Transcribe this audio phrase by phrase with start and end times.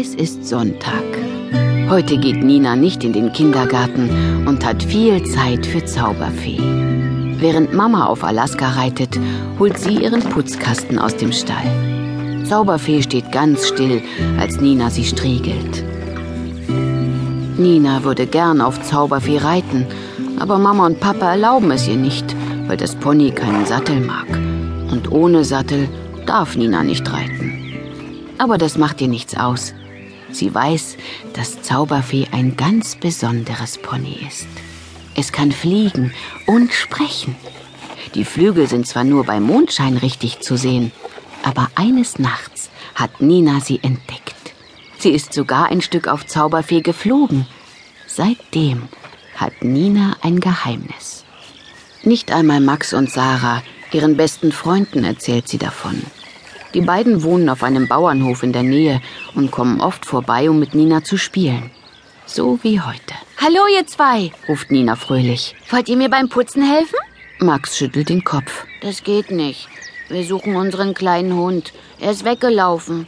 [0.00, 1.02] Es ist Sonntag.
[1.90, 6.60] Heute geht Nina nicht in den Kindergarten und hat viel Zeit für Zauberfee.
[7.40, 9.18] Während Mama auf Alaska reitet,
[9.58, 12.44] holt sie ihren Putzkasten aus dem Stall.
[12.44, 14.00] Zauberfee steht ganz still,
[14.38, 15.82] als Nina sie striegelt.
[17.58, 19.84] Nina würde gern auf Zauberfee reiten,
[20.38, 22.36] aber Mama und Papa erlauben es ihr nicht,
[22.68, 24.28] weil das Pony keinen Sattel mag.
[24.92, 25.88] Und ohne Sattel
[26.24, 27.48] darf Nina nicht reiten.
[28.38, 29.74] Aber das macht ihr nichts aus.
[30.30, 30.96] Sie weiß,
[31.32, 34.46] dass Zauberfee ein ganz besonderes Pony ist.
[35.14, 36.12] Es kann fliegen
[36.46, 37.34] und sprechen.
[38.14, 40.92] Die Flügel sind zwar nur bei Mondschein richtig zu sehen,
[41.42, 44.34] aber eines Nachts hat Nina sie entdeckt.
[44.98, 47.46] Sie ist sogar ein Stück auf Zauberfee geflogen.
[48.06, 48.88] Seitdem
[49.36, 51.24] hat Nina ein Geheimnis.
[52.02, 56.02] Nicht einmal Max und Sarah, ihren besten Freunden, erzählt sie davon.
[56.74, 59.00] Die beiden wohnen auf einem Bauernhof in der Nähe
[59.34, 61.70] und kommen oft vorbei, um mit Nina zu spielen.
[62.26, 63.14] So wie heute.
[63.38, 65.54] Hallo, ihr zwei, ruft Nina fröhlich.
[65.70, 66.98] Wollt ihr mir beim Putzen helfen?
[67.38, 68.66] Max schüttelt den Kopf.
[68.82, 69.68] Das geht nicht.
[70.08, 71.72] Wir suchen unseren kleinen Hund.
[72.00, 73.06] Er ist weggelaufen.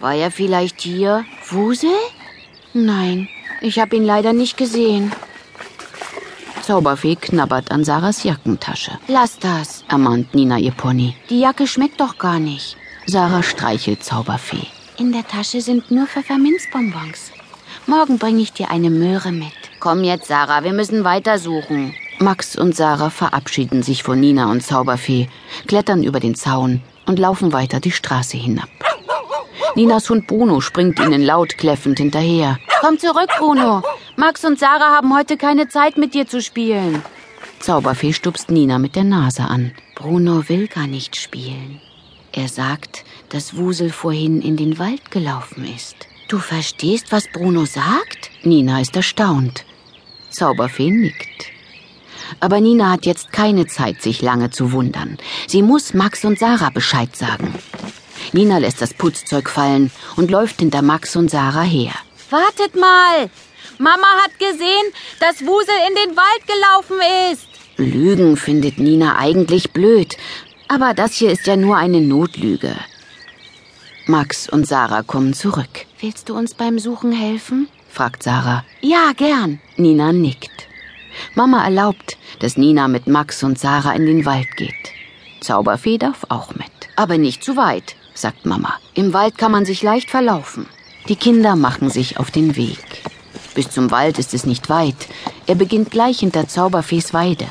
[0.00, 1.24] War er vielleicht hier?
[1.48, 1.90] Wusel?
[2.74, 3.28] Nein,
[3.60, 5.12] ich habe ihn leider nicht gesehen.
[6.62, 8.92] Zauberfee knabbert an Sarahs Jackentasche.
[9.08, 11.14] Lass das, ermahnt Nina ihr Pony.
[11.30, 12.76] Die Jacke schmeckt doch gar nicht.
[13.10, 14.66] Sarah streichelt Zauberfee.
[14.98, 17.32] In der Tasche sind nur Pfefferminzbonbons.
[17.86, 19.54] Morgen bringe ich dir eine Möhre mit.
[19.80, 21.94] Komm jetzt, Sarah, wir müssen weitersuchen.
[22.18, 25.30] Max und Sarah verabschieden sich von Nina und Zauberfee,
[25.66, 28.68] klettern über den Zaun und laufen weiter die Straße hinab.
[29.74, 32.58] Ninas Hund Bruno springt ihnen laut kläffend hinterher.
[32.82, 33.82] Komm zurück, Bruno.
[34.16, 37.02] Max und Sarah haben heute keine Zeit mit dir zu spielen.
[37.60, 39.72] Zauberfee stupst Nina mit der Nase an.
[39.94, 41.80] Bruno will gar nicht spielen.
[42.38, 45.96] Er sagt, dass Wusel vorhin in den Wald gelaufen ist.
[46.28, 48.30] Du verstehst, was Bruno sagt?
[48.44, 49.64] Nina ist erstaunt.
[50.30, 51.46] Zauberfee nickt.
[52.38, 55.18] Aber Nina hat jetzt keine Zeit, sich lange zu wundern.
[55.48, 57.52] Sie muss Max und Sarah Bescheid sagen.
[58.32, 61.94] Nina lässt das Putzzeug fallen und läuft hinter Max und Sarah her.
[62.30, 63.30] Wartet mal!
[63.78, 67.00] Mama hat gesehen, dass Wusel in den Wald gelaufen
[67.32, 67.48] ist.
[67.78, 70.16] Lügen findet Nina eigentlich blöd,
[70.68, 72.74] aber das hier ist ja nur eine Notlüge.
[74.06, 75.86] Max und Sarah kommen zurück.
[76.00, 77.68] Willst du uns beim Suchen helfen?
[77.90, 78.64] fragt Sarah.
[78.80, 79.60] Ja, gern.
[79.76, 80.68] Nina nickt.
[81.34, 84.92] Mama erlaubt, dass Nina mit Max und Sarah in den Wald geht.
[85.40, 86.70] Zauberfee darf auch mit.
[86.96, 88.74] Aber nicht zu weit, sagt Mama.
[88.94, 90.66] Im Wald kann man sich leicht verlaufen.
[91.08, 93.02] Die Kinder machen sich auf den Weg.
[93.54, 95.08] Bis zum Wald ist es nicht weit.
[95.46, 97.46] Er beginnt gleich hinter Zauberfees Weide.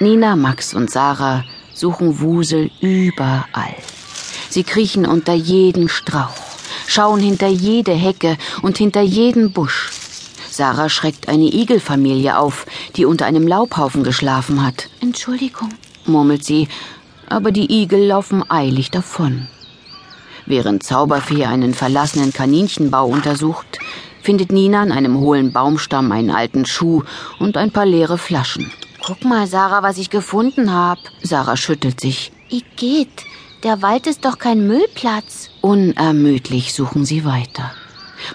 [0.00, 1.44] Nina, Max und Sarah
[1.74, 3.74] suchen Wusel überall.
[4.48, 6.36] Sie kriechen unter jeden Strauch,
[6.86, 9.90] schauen hinter jede Hecke und hinter jeden Busch.
[10.48, 12.64] Sarah schreckt eine Igelfamilie auf,
[12.94, 14.88] die unter einem Laubhaufen geschlafen hat.
[15.00, 15.70] Entschuldigung,
[16.06, 16.68] murmelt sie,
[17.28, 19.48] aber die Igel laufen eilig davon.
[20.46, 23.80] Während Zauberfee einen verlassenen Kaninchenbau untersucht,
[24.22, 27.02] findet Nina an einem hohlen Baumstamm einen alten Schuh
[27.40, 28.70] und ein paar leere Flaschen.
[29.08, 31.00] Guck mal, Sarah, was ich gefunden habe.
[31.22, 32.30] Sarah schüttelt sich.
[32.50, 33.24] Igitt,
[33.62, 35.48] der Wald ist doch kein Müllplatz.
[35.62, 37.72] Unermüdlich suchen sie weiter.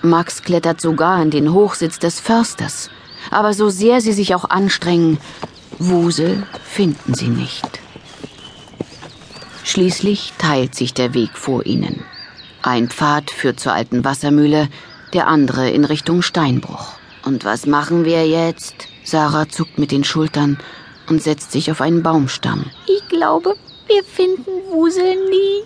[0.01, 2.89] Max klettert sogar in den Hochsitz des Försters.
[3.29, 5.19] Aber so sehr sie sich auch anstrengen,
[5.77, 7.79] Wusel finden sie nicht.
[9.63, 12.03] Schließlich teilt sich der Weg vor ihnen.
[12.63, 14.69] Ein Pfad führt zur alten Wassermühle,
[15.13, 16.93] der andere in Richtung Steinbruch.
[17.23, 18.87] Und was machen wir jetzt?
[19.03, 20.57] Sarah zuckt mit den Schultern
[21.09, 22.65] und setzt sich auf einen Baumstamm.
[22.87, 23.55] Ich glaube,
[23.87, 25.63] wir finden Wusel nie.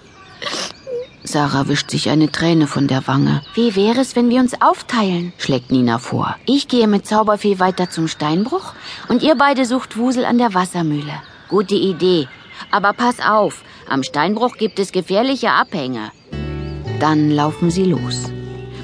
[1.23, 3.41] Sarah wischt sich eine Träne von der Wange.
[3.53, 5.33] Wie wäre es, wenn wir uns aufteilen?
[5.37, 6.35] schlägt Nina vor.
[6.45, 8.73] Ich gehe mit Zauberfee weiter zum Steinbruch
[9.09, 11.13] und ihr beide sucht Wusel an der Wassermühle.
[11.49, 12.27] Gute Idee.
[12.71, 16.11] Aber pass auf, am Steinbruch gibt es gefährliche Abhänge.
[16.99, 18.23] Dann laufen sie los.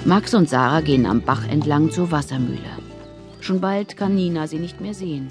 [0.05, 2.82] Max und Sarah gehen am Bach entlang zur Wassermühle.
[3.43, 5.27] Schon bald kann Nina sie nicht mehr sehen.